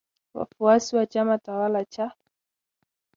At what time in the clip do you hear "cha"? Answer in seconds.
1.85-2.11